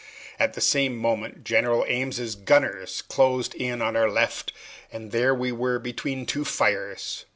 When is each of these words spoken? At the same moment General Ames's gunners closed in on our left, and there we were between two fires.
At 0.39 0.53
the 0.53 0.61
same 0.61 0.97
moment 0.97 1.43
General 1.43 1.85
Ames's 1.87 2.33
gunners 2.33 3.03
closed 3.03 3.53
in 3.53 3.83
on 3.83 3.95
our 3.95 4.09
left, 4.09 4.51
and 4.91 5.11
there 5.11 5.35
we 5.35 5.51
were 5.51 5.77
between 5.77 6.25
two 6.25 6.43
fires. 6.43 7.25